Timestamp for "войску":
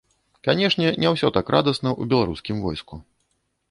2.69-2.95